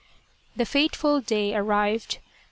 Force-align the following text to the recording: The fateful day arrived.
The 0.55 0.65
fateful 0.65 1.21
day 1.21 1.53
arrived. 1.53 2.17